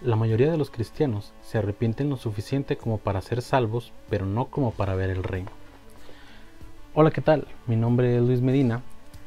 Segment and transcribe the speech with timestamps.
[0.00, 4.44] La mayoría de los cristianos se arrepienten lo suficiente como para ser salvos, pero no
[4.44, 5.50] como para ver el reino.
[6.94, 7.48] Hola, ¿qué tal?
[7.66, 8.82] Mi nombre es Luis Medina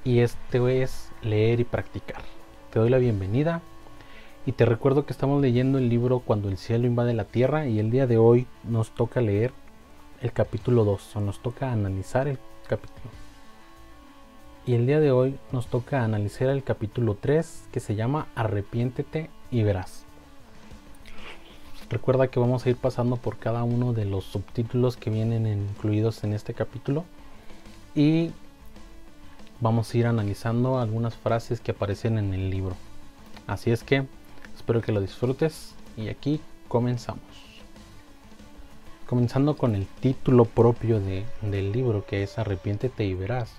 [0.06, 2.22] y este es Leer y Practicar.
[2.72, 3.62] Te doy la bienvenida
[4.46, 7.78] y te recuerdo que estamos leyendo el libro Cuando el cielo invade la tierra y
[7.78, 9.52] el día de hoy nos toca leer
[10.22, 13.12] el capítulo 2 o nos toca analizar el capítulo.
[14.66, 19.30] Y el día de hoy nos toca analizar el capítulo 3 que se llama Arrepiéntete
[19.52, 20.06] y verás.
[21.92, 26.24] Recuerda que vamos a ir pasando por cada uno de los subtítulos que vienen incluidos
[26.24, 27.04] en este capítulo
[27.94, 28.32] y
[29.60, 32.78] vamos a ir analizando algunas frases que aparecen en el libro.
[33.46, 34.06] Así es que
[34.56, 37.26] espero que lo disfrutes y aquí comenzamos.
[39.06, 43.52] Comenzando con el título propio del libro que es Arrepiéntete y verás,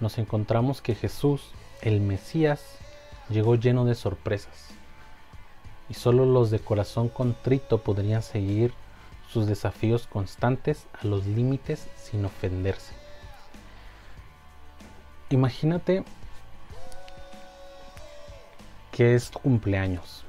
[0.00, 1.48] nos encontramos que Jesús,
[1.80, 2.62] el Mesías,
[3.30, 4.77] llegó lleno de sorpresas
[5.88, 8.72] y solo los de corazón contrito podrían seguir
[9.32, 12.94] sus desafíos constantes a los límites sin ofenderse.
[15.30, 16.04] Imagínate
[18.92, 20.24] que es tu cumpleaños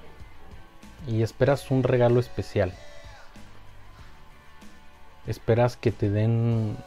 [1.08, 2.74] y esperas un regalo especial.
[5.28, 6.78] Esperas que te den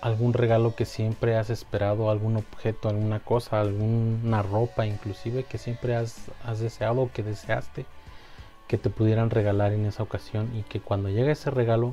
[0.00, 5.94] algún regalo que siempre has esperado, algún objeto, alguna cosa, alguna ropa inclusive que siempre
[5.94, 7.86] has, has deseado o que deseaste
[8.70, 11.92] que te pudieran regalar en esa ocasión y que cuando llega ese regalo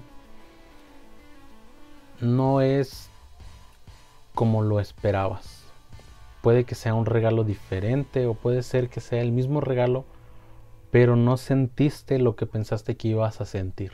[2.21, 3.09] no es
[4.35, 5.65] como lo esperabas.
[6.43, 10.05] Puede que sea un regalo diferente o puede ser que sea el mismo regalo,
[10.91, 13.91] pero no sentiste lo que pensaste que ibas a sentir.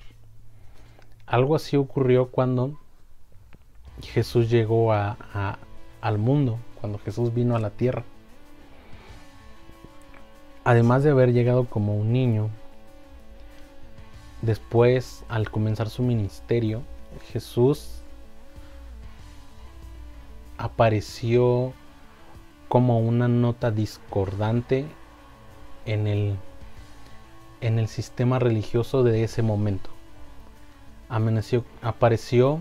[1.26, 2.78] Algo así ocurrió cuando
[4.02, 5.58] Jesús llegó a,
[6.02, 8.04] al mundo, cuando Jesús vino a la tierra.
[10.66, 12.50] Además de haber llegado como un niño,
[14.44, 16.82] Después, al comenzar su ministerio,
[17.32, 18.02] Jesús
[20.58, 21.72] apareció
[22.68, 24.86] como una nota discordante
[25.86, 26.36] en el,
[27.62, 29.90] en el sistema religioso de ese momento.
[31.82, 32.60] apareció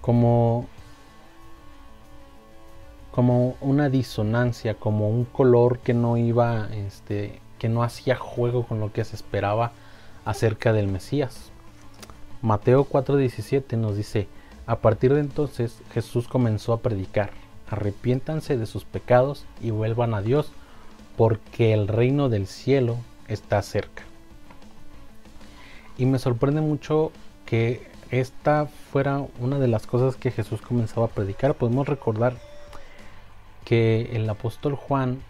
[0.00, 0.66] como,
[3.10, 8.78] como una disonancia, como un color que no iba, este, que no hacía juego con
[8.78, 9.72] lo que se esperaba
[10.26, 11.50] acerca del Mesías.
[12.42, 14.28] Mateo 4:17 nos dice,
[14.66, 17.30] a partir de entonces Jesús comenzó a predicar,
[17.70, 20.52] arrepiéntanse de sus pecados y vuelvan a Dios,
[21.16, 22.98] porque el reino del cielo
[23.28, 24.02] está cerca.
[25.96, 27.10] Y me sorprende mucho
[27.46, 31.54] que esta fuera una de las cosas que Jesús comenzaba a predicar.
[31.54, 32.36] Podemos recordar
[33.64, 35.22] que el apóstol Juan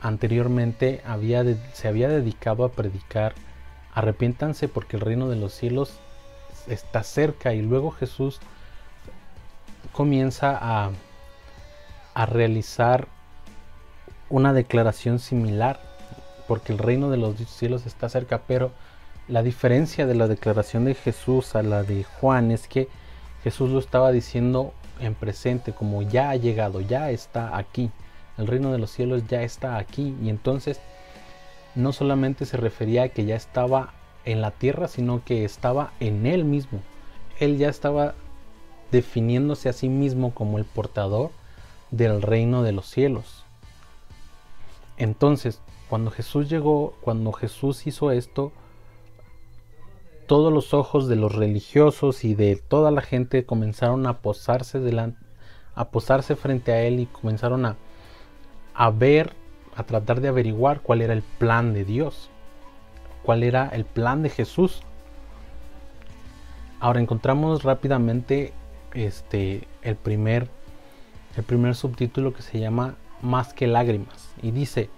[0.00, 3.34] anteriormente había se había dedicado a predicar
[3.92, 5.98] arrepiéntanse porque el reino de los cielos
[6.66, 7.54] está cerca.
[7.54, 8.40] Y luego Jesús
[9.92, 10.90] comienza a,
[12.14, 13.08] a realizar
[14.30, 15.80] una declaración similar
[16.48, 18.42] porque el reino de los cielos está cerca.
[18.46, 18.72] Pero
[19.28, 22.88] la diferencia de la declaración de Jesús a la de Juan es que
[23.44, 27.90] Jesús lo estaba diciendo en presente como ya ha llegado, ya está aquí.
[28.38, 30.16] El reino de los cielos ya está aquí.
[30.22, 30.80] Y entonces
[31.74, 33.94] no solamente se refería a que ya estaba
[34.24, 36.80] en la tierra, sino que estaba en él mismo.
[37.40, 38.14] Él ya estaba
[38.90, 41.30] definiéndose a sí mismo como el portador
[41.90, 43.44] del reino de los cielos.
[44.96, 48.52] Entonces, cuando Jesús llegó, cuando Jesús hizo esto,
[50.26, 55.18] todos los ojos de los religiosos y de toda la gente comenzaron a posarse delante,
[55.74, 57.76] a posarse frente a él y comenzaron a,
[58.74, 59.34] a ver
[59.74, 62.30] a tratar de averiguar cuál era el plan de Dios,
[63.22, 64.82] cuál era el plan de Jesús.
[66.80, 68.52] Ahora encontramos rápidamente
[68.94, 70.48] este el primer
[71.36, 74.30] el primer subtítulo que se llama más que lágrimas.
[74.42, 74.90] Y dice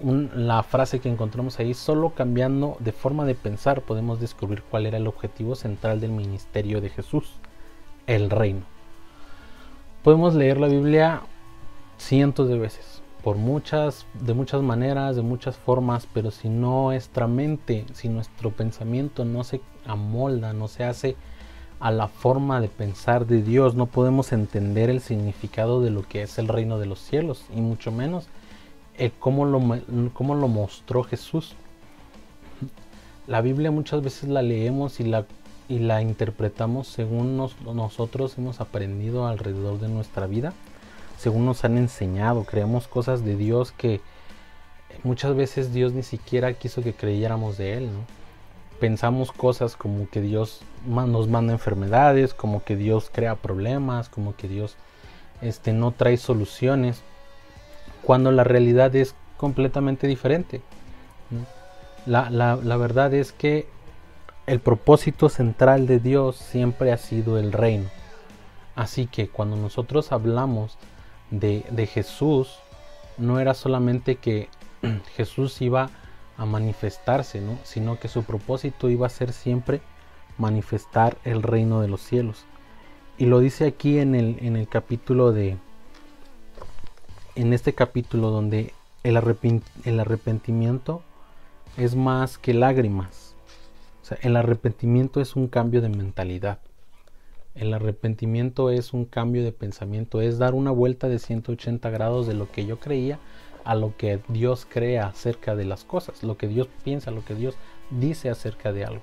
[0.00, 4.96] la frase que encontramos ahí solo cambiando de forma de pensar podemos descubrir cuál era
[4.96, 7.32] el objetivo central del ministerio de Jesús
[8.06, 8.62] el reino.
[10.04, 11.22] Podemos leer la Biblia
[11.98, 17.84] cientos de veces por muchas, de muchas maneras, de muchas formas, pero si nuestra mente,
[17.92, 21.14] si nuestro pensamiento no se amolda, no se hace
[21.78, 26.22] a la forma de pensar de Dios, no podemos entender el significado de lo que
[26.22, 28.28] es el reino de los cielos, y mucho menos
[28.96, 29.60] el cómo, lo,
[30.14, 31.54] cómo lo mostró Jesús.
[33.26, 35.26] La Biblia muchas veces la leemos y la,
[35.68, 40.54] y la interpretamos según nosotros hemos aprendido alrededor de nuestra vida
[41.18, 44.00] según nos han enseñado, creemos cosas de Dios que
[45.02, 47.90] muchas veces Dios ni siquiera quiso que creyéramos de Él.
[48.78, 54.46] Pensamos cosas como que Dios nos manda enfermedades, como que Dios crea problemas, como que
[54.46, 54.76] Dios
[55.42, 57.02] este, no trae soluciones,
[58.02, 60.62] cuando la realidad es completamente diferente.
[62.06, 63.66] La, la verdad es que
[64.46, 67.88] el propósito central de Dios siempre ha sido el reino.
[68.76, 70.78] Así que cuando nosotros hablamos
[71.30, 72.58] de, de Jesús,
[73.16, 74.48] no era solamente que
[75.16, 75.90] Jesús iba
[76.36, 77.58] a manifestarse, ¿no?
[77.64, 79.80] sino que su propósito iba a ser siempre
[80.38, 82.44] manifestar el reino de los cielos.
[83.18, 85.56] Y lo dice aquí en el, en el capítulo de,
[87.34, 88.72] en este capítulo donde
[89.02, 89.16] el,
[89.84, 91.02] el arrepentimiento
[91.76, 93.34] es más que lágrimas.
[94.02, 96.60] O sea, el arrepentimiento es un cambio de mentalidad.
[97.58, 102.34] El arrepentimiento es un cambio de pensamiento, es dar una vuelta de 180 grados de
[102.34, 103.18] lo que yo creía
[103.64, 107.34] a lo que Dios crea acerca de las cosas, lo que Dios piensa, lo que
[107.34, 107.56] Dios
[107.90, 109.02] dice acerca de algo.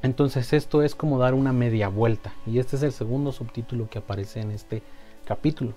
[0.00, 3.98] Entonces esto es como dar una media vuelta y este es el segundo subtítulo que
[3.98, 4.82] aparece en este
[5.26, 5.74] capítulo.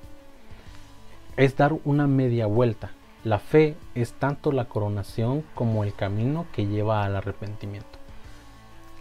[1.36, 2.92] Es dar una media vuelta.
[3.26, 7.95] La fe es tanto la coronación como el camino que lleva al arrepentimiento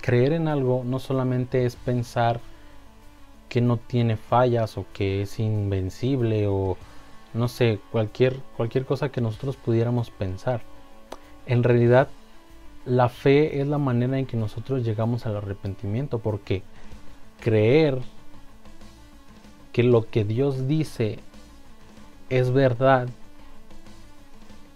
[0.04, 2.38] creer en algo no solamente es pensar
[3.48, 6.76] que no tiene fallas o que es invencible o
[7.32, 10.60] no sé, cualquier, cualquier cosa que nosotros pudiéramos pensar.
[11.46, 12.08] En realidad,
[12.84, 16.62] la fe es la manera en que nosotros llegamos al arrepentimiento, porque
[17.40, 17.98] creer
[19.72, 21.18] que lo que Dios dice
[22.28, 23.08] es verdad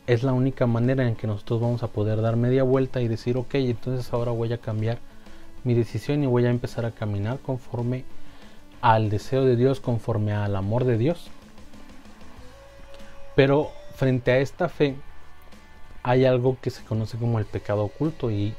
[0.07, 3.37] es la única manera en que nosotros vamos a poder dar media vuelta y decir,
[3.37, 5.07] ok, entonces ahora voy a cambiar
[5.65, 8.05] mi decisión y voy a empezar a caminar conforme
[8.81, 11.31] al deseo de Dios, conforme al amor de Dios.
[13.35, 14.97] Pero frente a esta fe
[16.03, 18.55] hay algo que se conoce como el pecado oculto y,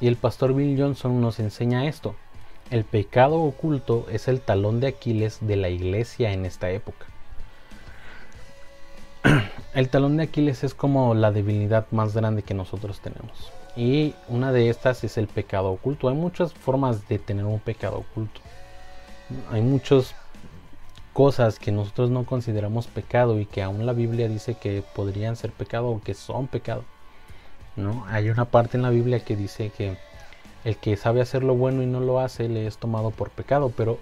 [0.00, 2.14] el pastor Bill Johnson nos enseña esto.
[2.70, 7.04] El pecado oculto es el talón de Aquiles de la iglesia en esta época.
[9.74, 13.52] El talón de Aquiles es como la debilidad más grande que nosotros tenemos.
[13.76, 16.08] Y una de estas es el pecado oculto.
[16.08, 18.40] Hay muchas formas de tener un pecado oculto.
[19.50, 20.14] Hay muchas
[21.12, 25.52] cosas que nosotros no consideramos pecado y que aún la Biblia dice que podrían ser
[25.52, 26.84] pecado o que son pecado.
[27.76, 28.04] ¿no?
[28.08, 29.96] Hay una parte en la Biblia que dice que
[30.64, 33.72] el que sabe hacer lo bueno y no lo hace le es tomado por pecado,
[33.76, 33.98] pero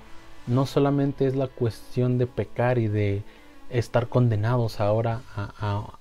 [0.47, 3.23] no solamente es la cuestión de pecar y de
[3.71, 5.98] estar condenados ahora a,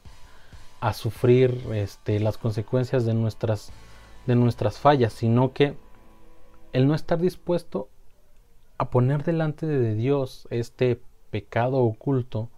[0.80, 3.72] a sufrir este, las consecuencias de nuestras,
[4.26, 5.76] de nuestras fallas, sino que
[6.74, 7.90] el no estar dispuesto
[8.78, 11.02] a poner delante de Dios este
[11.32, 12.50] pecado oculto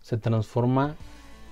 [0.00, 0.96] se transforma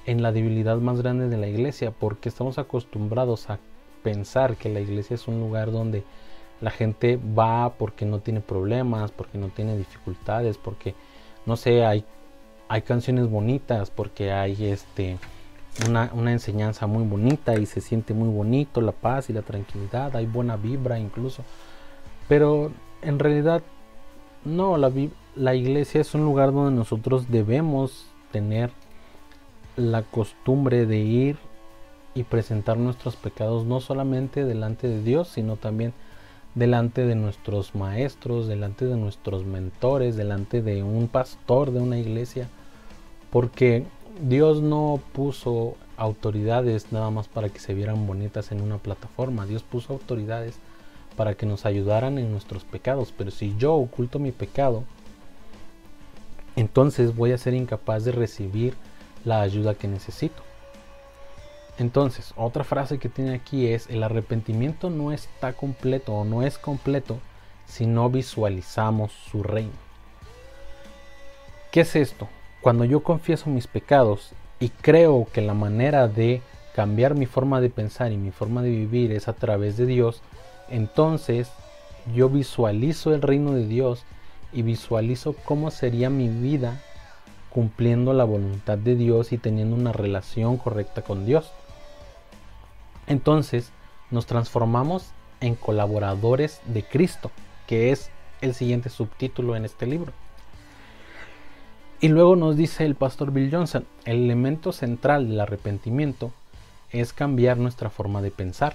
[0.07, 3.61] en la debilidad más grande de la iglesia, porque estamos acostumbrados a
[4.03, 6.05] pensar que la iglesia es un lugar donde
[6.61, 10.95] la gente va porque no tiene problemas, porque no tiene dificultades, porque
[11.47, 12.05] no sé, hay,
[12.69, 15.19] hay canciones bonitas, porque hay este
[15.89, 20.27] una, enseñanza muy bonita y se siente muy bonito la paz y la tranquilidad, hay
[20.27, 21.45] buena vibra incluso.
[22.29, 22.71] Pero
[23.03, 23.63] en realidad
[24.45, 24.93] no, la,
[25.37, 28.71] la iglesia es un lugar donde nosotros debemos tener
[29.77, 31.37] la costumbre de ir
[32.15, 35.93] y presentar nuestros pecados no solamente delante de Dios, sino también
[36.55, 42.49] delante de nuestros maestros, delante de nuestros mentores, delante de un pastor de una iglesia,
[43.31, 43.87] porque
[44.23, 49.47] Dios no puso autoridades nada más para que se vieran bonitas en una plataforma.
[49.47, 50.59] Dios puso autoridades
[51.17, 53.15] para que nos ayudaran en nuestros pecados.
[53.17, 54.85] Pero si yo oculto mi pecado,
[56.57, 58.75] entonces voy a ser incapaz de recibir
[59.25, 60.43] la ayuda que necesito.
[61.79, 66.59] Entonces, otra frase que tiene aquí es, el arrepentimiento no está completo o no es
[66.59, 67.19] completo
[67.67, 69.73] si no visualizamos su reino.
[71.71, 72.29] ¿Qué es esto?
[72.61, 76.43] Cuando yo confieso mis pecados y creo que la manera de
[76.75, 80.23] cambiar mi forma de pensar y mi forma de vivir es a través de Dios,
[80.69, 81.51] entonces
[82.15, 84.05] yo visualizo el reino de Dios
[84.53, 86.81] y visualizo cómo sería mi vida
[87.49, 91.51] cumpliendo la voluntad de Dios y teniendo una relación correcta con Dios.
[93.07, 93.73] Entonces
[94.11, 97.31] nos transformamos en colaboradores de Cristo,
[97.67, 100.13] que es el siguiente subtítulo en este libro.
[102.03, 106.33] Y luego nos dice el pastor Bill Johnson, el elemento central del arrepentimiento
[106.91, 108.75] es cambiar nuestra forma de pensar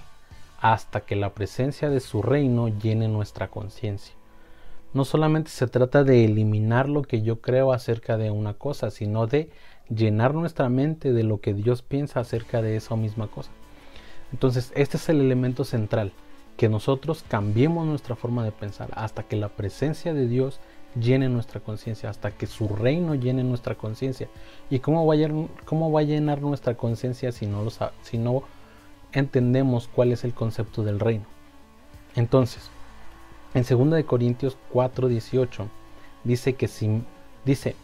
[0.61, 4.13] hasta que la presencia de su reino llene nuestra conciencia.
[4.93, 9.25] No solamente se trata de eliminar lo que yo creo acerca de una cosa, sino
[9.25, 9.49] de
[9.89, 13.49] llenar nuestra mente de lo que Dios piensa acerca de esa misma cosa.
[14.33, 16.13] Entonces, este es el elemento central,
[16.57, 20.59] que nosotros cambiemos nuestra forma de pensar hasta que la presencia de Dios
[20.99, 24.27] llene nuestra conciencia, hasta que su reino llene nuestra conciencia.
[24.69, 27.67] ¿Y cómo va a, va a llenar nuestra conciencia si, no
[28.01, 28.43] si no
[29.11, 31.25] entendemos cuál es el concepto del reino?
[32.15, 32.69] Entonces,
[33.53, 35.67] en 2 Corintios 4, 18,
[36.23, 37.03] dice que si,
[37.43, 37.75] dice,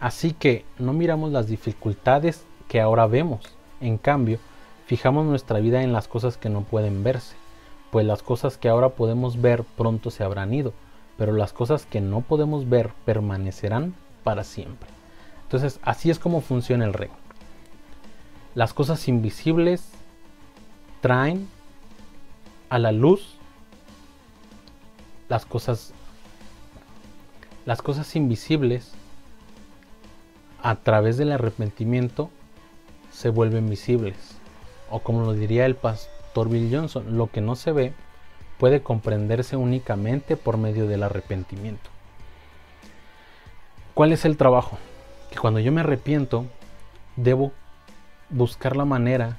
[0.00, 3.40] así que no miramos las dificultades que ahora vemos,
[3.80, 4.38] en cambio,
[4.86, 7.36] fijamos nuestra vida en las cosas que no pueden verse,
[7.90, 10.72] pues las cosas que ahora podemos ver pronto se habrán ido
[11.18, 13.94] pero las cosas que no podemos ver permanecerán
[14.24, 14.88] para siempre.
[15.42, 17.16] Entonces, así es como funciona el reino.
[18.54, 19.90] Las cosas invisibles
[21.00, 21.48] traen
[22.70, 23.34] a la luz
[25.28, 25.92] las cosas
[27.64, 28.92] las cosas invisibles
[30.62, 32.30] a través del arrepentimiento
[33.12, 34.16] se vuelven visibles
[34.90, 37.94] o como lo diría el pastor Bill Johnson, lo que no se ve
[38.58, 41.90] puede comprenderse únicamente por medio del arrepentimiento.
[43.94, 44.78] ¿Cuál es el trabajo?
[45.30, 46.46] Que cuando yo me arrepiento,
[47.16, 47.52] debo
[48.30, 49.36] buscar la manera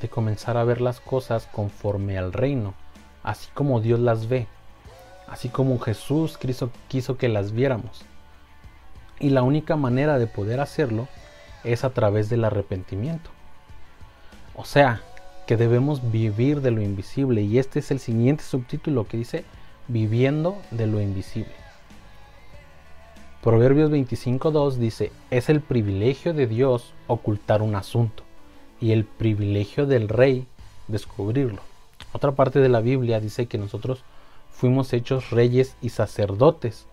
[0.00, 2.74] de comenzar a ver las cosas conforme al reino,
[3.22, 4.46] así como Dios las ve,
[5.28, 8.02] así como Jesús quiso, quiso que las viéramos.
[9.18, 11.08] Y la única manera de poder hacerlo
[11.64, 13.30] es a través del arrepentimiento.
[14.54, 15.02] O sea,
[15.50, 17.42] que debemos vivir de lo invisible.
[17.42, 19.44] Y este es el siguiente subtítulo que dice
[19.88, 21.50] viviendo de lo invisible.
[23.42, 28.22] Proverbios 25.2 dice, es el privilegio de Dios ocultar un asunto
[28.80, 30.46] y el privilegio del rey
[30.86, 31.62] descubrirlo.
[32.12, 34.04] Otra parte de la Biblia dice que nosotros
[34.52, 36.86] fuimos hechos reyes y sacerdotes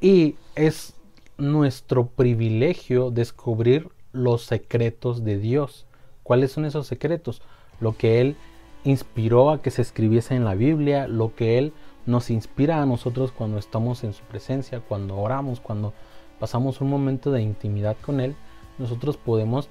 [0.00, 0.94] y es
[1.36, 5.84] nuestro privilegio descubrir los secretos de Dios.
[6.22, 7.42] ¿Cuáles son esos secretos?
[7.80, 8.36] Lo que Él
[8.84, 11.72] inspiró a que se escribiese en la Biblia, lo que Él
[12.06, 15.92] nos inspira a nosotros cuando estamos en su presencia, cuando oramos, cuando
[16.38, 18.36] pasamos un momento de intimidad con Él,
[18.78, 19.68] nosotros podemos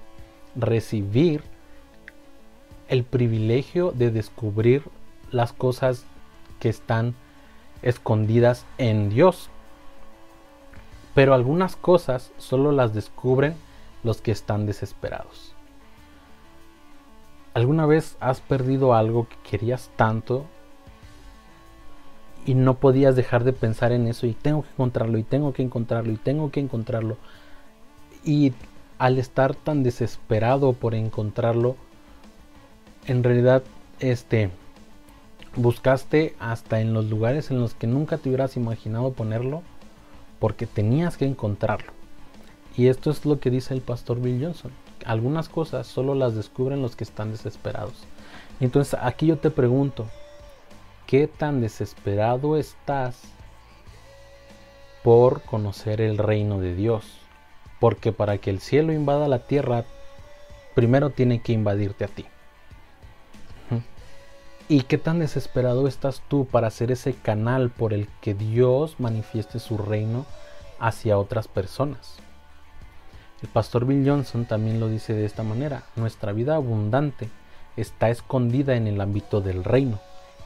[0.55, 1.43] recibir
[2.87, 4.83] el privilegio de descubrir
[5.31, 6.05] las cosas
[6.59, 7.15] que están
[7.81, 9.49] escondidas en Dios.
[11.13, 13.55] Pero algunas cosas solo las descubren
[14.03, 15.54] los que están desesperados.
[17.55, 20.43] ¿Alguna vez has perdido algo que querías tanto
[22.45, 25.61] y no podías dejar de pensar en eso y tengo que encontrarlo y tengo que
[25.61, 27.15] encontrarlo y tengo que encontrarlo?
[28.25, 28.51] Y
[28.97, 31.77] al estar tan desesperado por encontrarlo,
[33.07, 33.63] en realidad
[34.01, 34.49] este
[35.55, 39.61] buscaste hasta en los lugares en los que nunca te hubieras imaginado ponerlo
[40.39, 41.93] porque tenías que encontrarlo.
[42.75, 44.73] Y esto es lo que dice el pastor Bill Johnson
[45.05, 48.05] algunas cosas solo las descubren los que están desesperados.
[48.59, 50.07] Entonces aquí yo te pregunto,
[51.07, 53.21] ¿qué tan desesperado estás
[55.03, 57.05] por conocer el reino de Dios?
[57.79, 59.85] Porque para que el cielo invada la tierra,
[60.73, 62.25] primero tiene que invadirte a ti.
[64.67, 69.59] ¿Y qué tan desesperado estás tú para ser ese canal por el que Dios manifieste
[69.59, 70.25] su reino
[70.79, 72.17] hacia otras personas?
[73.45, 77.29] El pastor Bill Johnson también lo dice de esta manera, nuestra vida abundante
[77.77, 79.99] está escondida en el ámbito del reino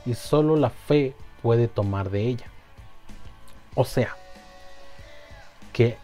[0.06, 2.48] y solo la fe puede tomar de ella.
[3.74, 4.18] O sea,
[5.72, 5.96] que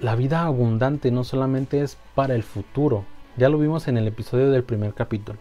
[0.00, 3.04] la vida abundante no solamente es para el futuro,
[3.36, 5.38] ya lo vimos en el episodio del primer capítulo,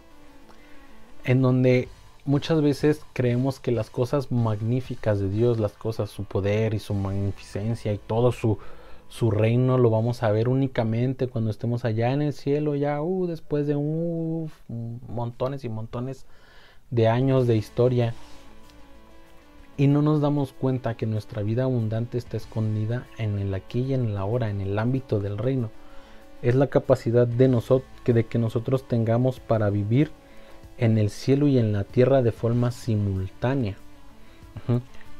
[1.24, 1.90] en donde
[2.26, 6.94] muchas veces creemos que las cosas magníficas de Dios, las cosas, su poder y su
[6.94, 8.60] magnificencia y todo su,
[9.12, 13.28] su reino lo vamos a ver únicamente cuando estemos allá en el cielo, ya uh,
[13.28, 13.76] después de
[15.10, 16.26] montones y montones
[16.92, 18.14] de años de historia.
[19.76, 23.94] Y no nos damos cuenta que nuestra vida abundante está escondida en el aquí y
[23.94, 25.72] en el ahora, en el ámbito del reino.
[26.42, 30.10] Es la capacidad de, nosotros, de que nosotros tengamos para vivir
[30.78, 33.76] en el cielo y en la tierra de forma simultánea.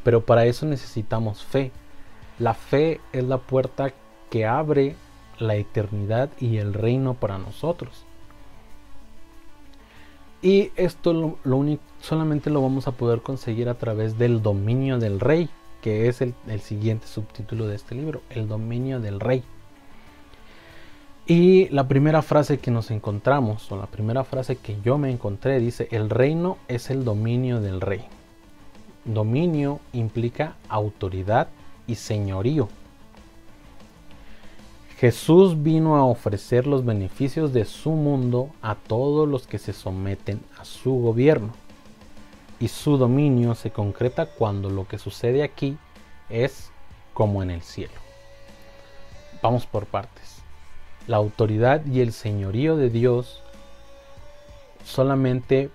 [0.06, 1.74] Pero para eso necesitamos fe.
[2.42, 3.94] La fe es la puerta
[4.32, 4.96] que abre
[5.38, 8.04] la eternidad y el reino para nosotros.
[10.42, 11.38] Y esto lo,
[12.00, 15.52] solamente lo vamos a poder conseguir a través del dominio del rey,
[15.84, 19.44] que es el siguiente subtítulo de este libro, el dominio del rey.
[21.28, 25.60] Y la primera frase que nos encontramos, o la primera frase que yo me encontré,
[25.60, 28.04] dice, el reino es el dominio del rey.
[29.06, 31.50] Dominio implica autoridad
[31.88, 32.70] y señorío.
[35.02, 40.44] Jesús vino a ofrecer los beneficios de su mundo a todos los que se someten
[40.60, 41.54] a su gobierno.
[42.60, 45.76] Y su dominio se concreta cuando lo que sucede aquí
[46.30, 46.70] es
[47.16, 47.94] como en el cielo.
[49.42, 50.44] Vamos por partes.
[51.08, 53.42] La autoridad y el señorío de Dios
[54.86, 55.72] solamente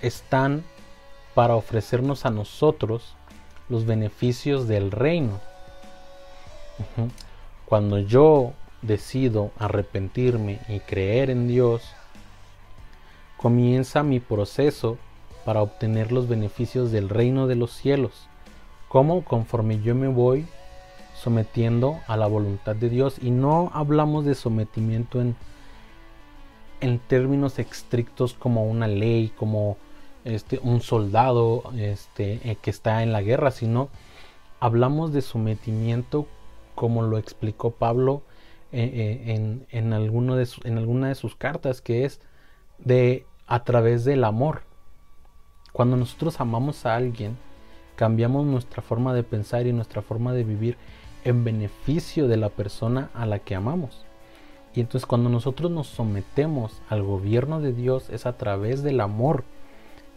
[0.00, 0.64] están
[1.34, 3.14] para ofrecernos a nosotros
[3.70, 5.40] los beneficios del reino.
[7.64, 11.82] Cuando yo decido arrepentirme y creer en Dios,
[13.36, 14.98] comienza mi proceso
[15.44, 18.26] para obtener los beneficios del reino de los cielos.
[18.88, 20.46] Como conforme yo me voy
[21.14, 23.16] sometiendo a la voluntad de Dios.
[23.20, 25.36] Y no hablamos de sometimiento en,
[26.80, 29.76] en términos estrictos como una ley, como
[30.24, 33.88] este, un soldado este, eh, que está en la guerra, sino
[34.60, 36.26] hablamos de sometimiento
[36.74, 38.22] como lo explicó Pablo
[38.72, 40.36] eh, eh, en, en, alguna
[41.08, 42.20] de sus cartas, que es
[42.78, 44.62] de a través del amor.
[45.72, 47.36] Cuando nosotros amamos a alguien,
[47.96, 50.76] cambiamos nuestra forma de pensar y nuestra forma de vivir
[51.24, 54.04] en beneficio de la persona a la que amamos.
[54.74, 59.44] Y entonces cuando nosotros nos sometemos al gobierno de Dios es a través del amor,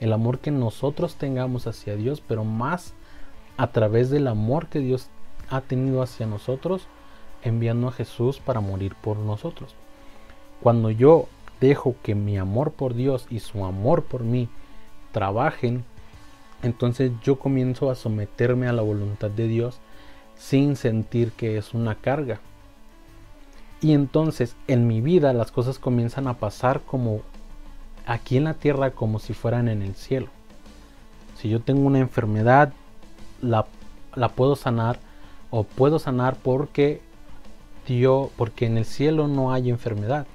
[0.03, 2.93] el amor que nosotros tengamos hacia Dios, pero más
[3.55, 5.07] a través del amor que Dios
[5.49, 6.87] ha tenido hacia nosotros,
[7.41, 9.75] enviando a Jesús para morir por nosotros.
[10.61, 11.27] Cuando yo
[11.61, 14.49] dejo que mi amor por Dios y su amor por mí
[15.13, 15.85] trabajen,
[16.63, 19.79] entonces yo comienzo a someterme a la voluntad de Dios
[20.35, 22.41] sin sentir que es una carga.
[23.79, 27.21] Y entonces en mi vida las cosas comienzan a pasar como
[28.05, 30.27] aquí en la tierra como si fueran en el cielo.
[31.37, 32.73] Si yo tengo una enfermedad,
[33.41, 33.65] la,
[34.15, 34.99] la puedo sanar
[35.49, 37.01] o puedo sanar porque
[37.87, 40.25] Dios, porque en el cielo no hay enfermedad.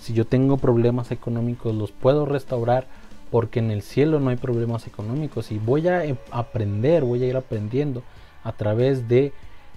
[0.00, 2.86] Si yo tengo problemas económicos, los puedo restaurar
[3.30, 7.36] porque en el cielo no hay problemas económicos y voy a aprender, voy a ir
[7.36, 8.02] aprendiendo
[8.44, 9.32] a través de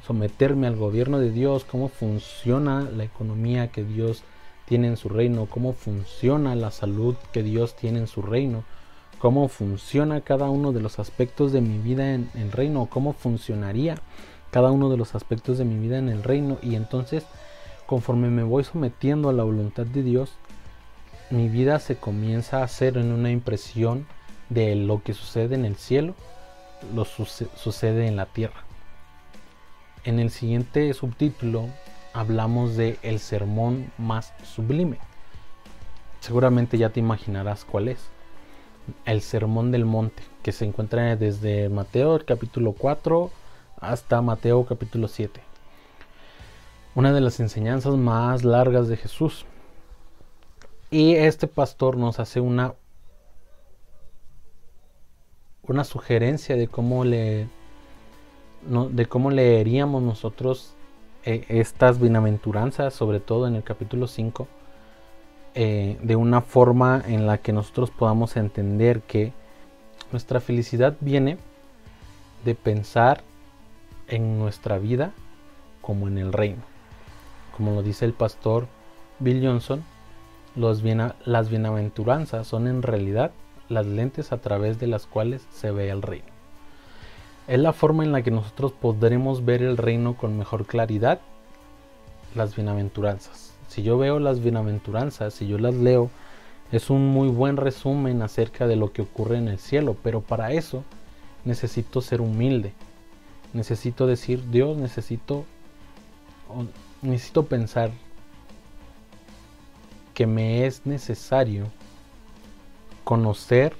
[0.05, 4.23] someterme al gobierno de Dios, cómo funciona la economía que Dios
[4.65, 8.63] tiene en su reino, cómo funciona la salud que Dios tiene en su reino,
[9.19, 13.95] cómo funciona cada uno de los aspectos de mi vida en el reino, cómo funcionaría
[14.51, 17.25] cada uno de los aspectos de mi vida en el reino y entonces
[17.85, 20.31] conforme me voy sometiendo a la voluntad de Dios,
[21.29, 24.07] mi vida se comienza a hacer en una impresión
[24.49, 26.15] de lo que sucede en el cielo,
[26.93, 28.63] lo sucede en la tierra.
[30.03, 31.67] En el siguiente subtítulo
[32.15, 34.97] hablamos de el sermón más sublime.
[36.21, 38.07] Seguramente ya te imaginarás cuál es.
[39.03, 43.29] El sermón del monte, que se encuentra desde Mateo capítulo 4
[43.81, 45.41] hasta Mateo capítulo 7.
[46.95, 49.45] Una de las enseñanzas más largas de Jesús.
[50.89, 52.75] Y este pastor nos hace una
[55.63, 57.49] una sugerencia de cómo le
[58.61, 60.75] de cómo leeríamos nosotros
[61.25, 64.47] eh, estas bienaventuranzas, sobre todo en el capítulo 5,
[65.55, 69.33] eh, de una forma en la que nosotros podamos entender que
[70.11, 71.37] nuestra felicidad viene
[72.43, 73.23] de pensar
[74.07, 75.13] en nuestra vida
[75.81, 76.61] como en el reino.
[77.57, 78.67] Como lo dice el pastor
[79.19, 79.83] Bill Johnson,
[80.55, 83.31] las bienaventuranzas son en realidad
[83.67, 86.34] las lentes a través de las cuales se ve el reino.
[87.47, 91.19] Es la forma en la que nosotros podremos ver el reino con mejor claridad,
[92.33, 93.53] las bienaventuranzas.
[93.67, 96.09] Si yo veo las bienaventuranzas, si yo las leo,
[96.71, 100.53] es un muy buen resumen acerca de lo que ocurre en el cielo, pero para
[100.53, 100.83] eso
[101.43, 102.73] necesito ser humilde.
[103.53, 105.45] Necesito decir, Dios, necesito
[107.03, 107.91] necesito pensar
[110.15, 111.67] que me es necesario
[113.03, 113.75] conocer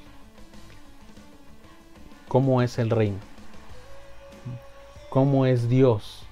[2.27, 3.34] cómo es el reino
[5.15, 6.23] cómo es Dios,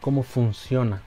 [0.00, 1.02] cómo funciona,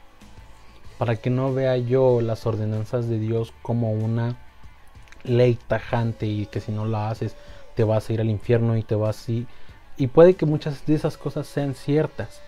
[1.00, 4.38] para que no vea yo las ordenanzas de Dios como una
[5.24, 7.36] ley tajante y que si no la haces
[7.76, 9.48] te vas a ir al infierno y te vas ir...
[9.98, 12.42] Y puede que muchas de esas cosas sean ciertas,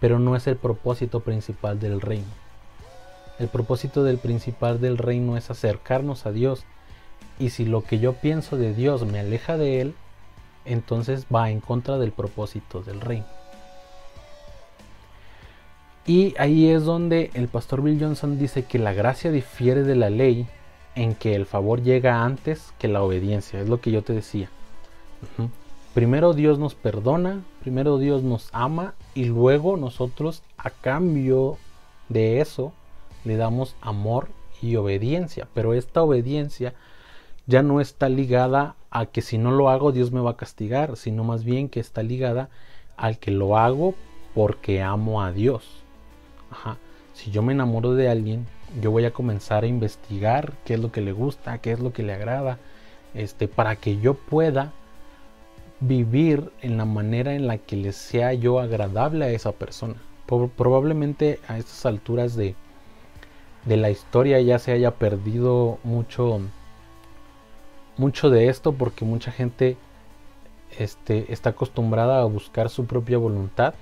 [0.00, 2.28] pero no es el propósito principal del reino.
[3.38, 6.66] El propósito del principal del reino es acercarnos a Dios.
[7.38, 9.94] Y si lo que yo pienso de Dios me aleja de Él,
[10.66, 13.43] entonces va en contra del propósito del reino.
[16.06, 20.10] Y ahí es donde el pastor Bill Johnson dice que la gracia difiere de la
[20.10, 20.46] ley
[20.94, 23.60] en que el favor llega antes que la obediencia.
[23.60, 24.50] Es lo que yo te decía.
[25.94, 31.56] Primero Dios nos perdona, primero Dios nos ama y luego nosotros a cambio
[32.08, 32.72] de eso
[33.24, 34.28] le damos amor
[34.60, 35.48] y obediencia.
[35.54, 36.74] Pero esta obediencia
[37.46, 40.96] ya no está ligada a que si no lo hago Dios me va a castigar,
[40.96, 42.50] sino más bien que está ligada
[42.96, 43.94] al que lo hago
[44.34, 45.83] porque amo a Dios.
[47.12, 48.46] Si yo me enamoro de alguien,
[48.80, 51.92] yo voy a comenzar a investigar qué es lo que le gusta, qué es lo
[51.92, 52.58] que le agrada,
[53.14, 54.72] este, para que yo pueda
[55.80, 59.96] vivir en la manera en la que le sea yo agradable a esa persona.
[60.56, 62.54] probablemente a estas alturas de,
[63.64, 66.40] de la historia ya se haya perdido mucho
[67.96, 69.76] mucho de esto porque mucha gente
[70.78, 73.74] este, está acostumbrada a buscar su propia voluntad,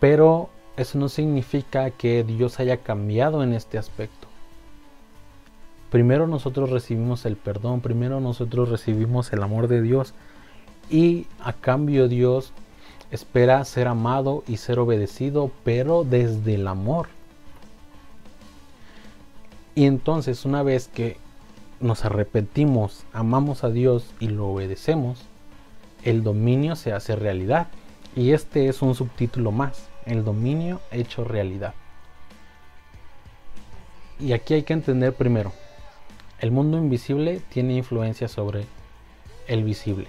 [0.00, 0.48] pero
[0.78, 4.28] eso no significa que Dios haya cambiado en este aspecto.
[5.90, 10.14] Primero nosotros recibimos el perdón, primero nosotros recibimos el amor de Dios
[10.88, 12.52] y a cambio Dios
[13.10, 17.08] espera ser amado y ser obedecido, pero desde el amor.
[19.74, 21.16] Y entonces una vez que
[21.80, 25.20] nos arrepentimos, amamos a Dios y lo obedecemos,
[26.04, 27.68] el dominio se hace realidad.
[28.14, 31.74] Y este es un subtítulo más, el dominio hecho realidad.
[34.20, 35.52] Y aquí hay que entender primero,
[36.40, 38.66] el mundo invisible tiene influencia sobre
[39.46, 40.08] el visible.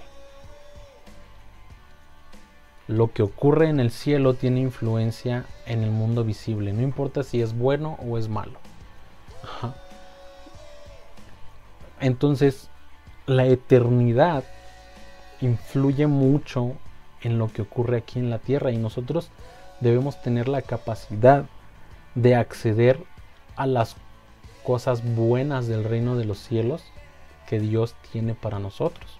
[2.86, 7.40] Lo que ocurre en el cielo tiene influencia en el mundo visible, no importa si
[7.40, 8.58] es bueno o es malo.
[12.00, 12.68] Entonces,
[13.26, 14.44] la eternidad
[15.40, 16.72] influye mucho
[17.22, 19.30] en lo que ocurre aquí en la tierra y nosotros
[19.80, 21.46] debemos tener la capacidad
[22.14, 23.02] de acceder
[23.56, 23.96] a las
[24.64, 26.82] cosas buenas del reino de los cielos
[27.48, 29.18] que Dios tiene para nosotros.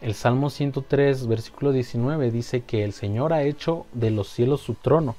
[0.00, 4.74] El Salmo 103, versículo 19 dice que el Señor ha hecho de los cielos su
[4.74, 5.14] trono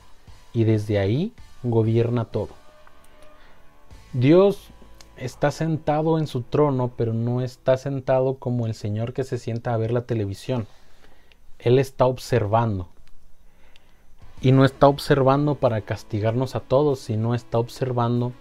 [0.53, 2.49] y desde ahí gobierna todo.
[4.13, 4.69] Dios
[5.17, 9.73] está sentado en su trono, pero no está sentado como el Señor que se sienta
[9.73, 10.67] a ver la televisión.
[11.59, 12.89] Él está observando.
[14.41, 18.33] Y no está observando para castigarnos a todos, sino está observando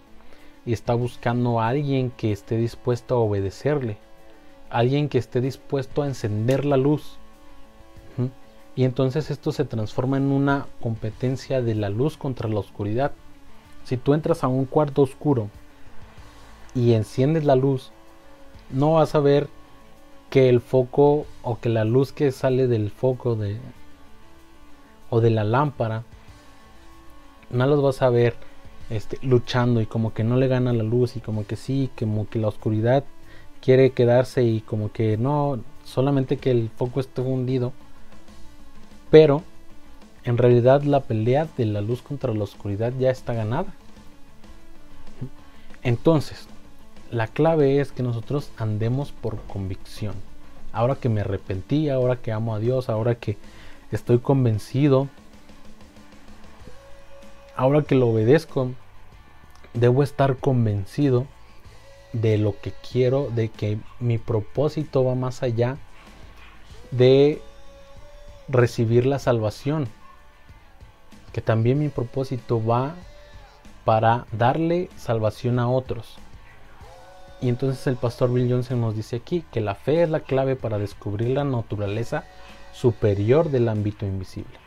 [0.65, 3.99] y está buscando a alguien que esté dispuesto a obedecerle.
[4.71, 7.19] Alguien que esté dispuesto a encender la luz.
[8.77, 13.13] Y entonces esto se transforma en una competencia de la luz contra la oscuridad.
[13.85, 15.49] Si tú entras a un cuarto oscuro
[16.75, 17.91] y enciendes la luz,
[18.71, 19.49] no vas a ver
[20.31, 23.59] que el foco o que la luz que sale del foco de
[25.11, 26.05] o de la lámpara
[27.51, 28.35] no los vas a ver
[28.89, 32.29] este, luchando y como que no le gana la luz y como que sí, como
[32.29, 33.05] que la oscuridad
[33.61, 37.73] quiere quedarse y como que no, solamente que el foco esté hundido.
[39.11, 39.43] Pero
[40.25, 43.75] en realidad la pelea de la luz contra la oscuridad ya está ganada.
[45.83, 46.47] Entonces,
[47.11, 50.15] la clave es que nosotros andemos por convicción.
[50.73, 53.37] Ahora que me arrepentí, ahora que amo a Dios, ahora que
[53.97, 55.09] estoy convencido,
[57.57, 58.71] ahora que lo obedezco,
[59.75, 61.27] debo estar convencido
[62.13, 65.77] de lo que quiero, de que mi propósito va más allá
[66.91, 67.41] de
[68.49, 69.89] recibir la salvación.
[71.33, 72.95] Que también mi propósito va
[73.85, 76.19] para darle salvación a otros.
[77.41, 80.57] Y entonces el pastor Bill Johnson nos dice aquí que la fe es la clave
[80.57, 82.25] para descubrir la naturaleza
[82.81, 84.59] superior del ámbito invisible.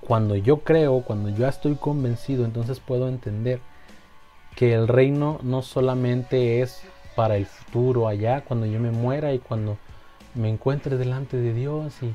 [0.00, 3.60] Cuando yo creo, cuando yo estoy convencido, entonces puedo entender
[4.54, 6.82] que el reino no solamente es
[7.16, 9.76] para el futuro allá, cuando yo me muera y cuando
[10.34, 12.14] me encuentre delante de Dios y,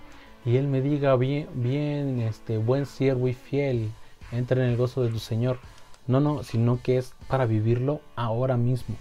[0.55, 3.91] Él me diga bien, bien, este buen siervo y fiel,
[4.31, 5.59] entra en el gozo de tu Señor.
[6.07, 8.95] No, no, sino que es para vivirlo ahora mismo.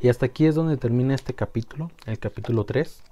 [0.00, 3.02] Y hasta aquí es donde termina este capítulo, el capítulo 3.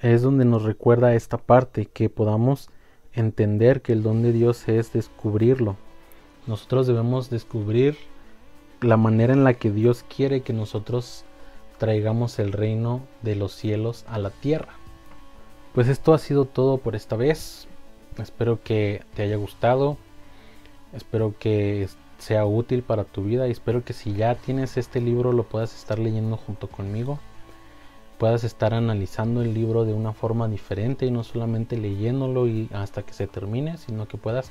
[0.00, 2.70] Es donde nos recuerda esta parte, que podamos
[3.12, 5.76] entender que el don de Dios es descubrirlo.
[6.46, 7.96] Nosotros debemos descubrir
[8.80, 11.24] la manera en la que Dios quiere que nosotros
[11.78, 14.74] traigamos el reino de los cielos a la tierra.
[15.74, 17.66] Pues esto ha sido todo por esta vez.
[18.18, 19.96] Espero que te haya gustado.
[20.92, 25.32] Espero que sea útil para tu vida y espero que si ya tienes este libro
[25.32, 27.18] lo puedas estar leyendo junto conmigo.
[28.18, 33.02] Puedas estar analizando el libro de una forma diferente y no solamente leyéndolo y hasta
[33.02, 34.50] que se termine, sino que puedas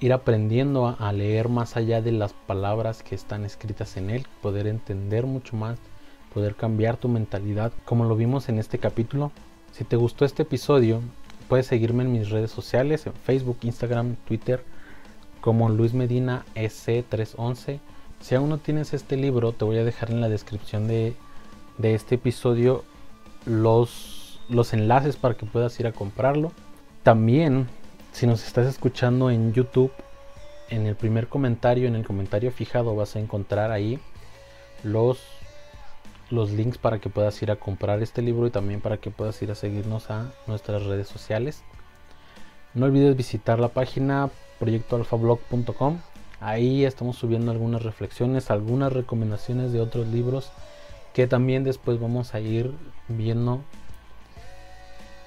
[0.00, 4.66] ir aprendiendo a, leer más allá de las palabras que están escritas en él, poder
[4.66, 5.78] entender mucho más
[6.32, 9.32] poder cambiar tu mentalidad como lo vimos en este capítulo.
[9.72, 11.00] Si te gustó este episodio,
[11.48, 14.62] puedes seguirme en mis redes sociales, en Facebook, Instagram, Twitter,
[15.40, 17.80] como Luis Medina SC311.
[18.20, 21.14] Si aún no tienes este libro, te voy a dejar en la descripción de,
[21.78, 22.84] de este episodio
[23.46, 26.52] los, los enlaces para que puedas ir a comprarlo.
[27.02, 27.68] También,
[28.12, 29.92] si nos estás escuchando en YouTube,
[30.68, 33.98] en el primer comentario, en el comentario fijado, vas a encontrar ahí
[34.82, 35.18] los,
[36.30, 39.40] los links para que puedas ir a comprar este libro y también para que puedas
[39.40, 41.62] ir a seguirnos a nuestras redes sociales.
[42.74, 45.98] No olvides visitar la página proyectoalfablog.com.
[46.40, 50.52] Ahí estamos subiendo algunas reflexiones, algunas recomendaciones de otros libros
[51.18, 52.72] que también después vamos a ir
[53.08, 53.60] viendo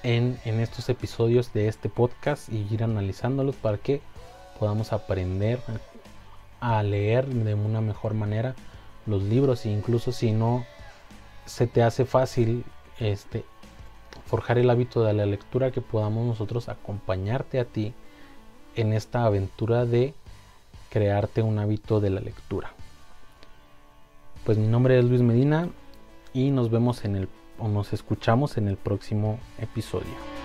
[0.02, 4.00] en, en estos episodios de este podcast y ir analizándolos para que
[4.58, 5.60] podamos aprender
[6.60, 8.54] a leer de una mejor manera
[9.04, 10.64] los libros e incluso si no
[11.44, 12.64] se te hace fácil
[12.98, 13.44] este
[14.24, 17.92] forjar el hábito de la lectura que podamos nosotros acompañarte a ti
[18.76, 20.14] en esta aventura de
[20.88, 22.72] crearte un hábito de la lectura.
[24.46, 25.68] Pues mi nombre es Luis Medina
[26.34, 30.41] y nos vemos en el o nos escuchamos en el próximo episodio.